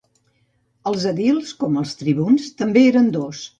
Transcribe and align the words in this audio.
Els 0.91 1.05
edils, 1.09 1.53
com 1.65 1.79
els 1.83 1.93
tribuns, 2.01 2.51
també 2.65 2.87
eren 2.91 3.15
dos. 3.21 3.47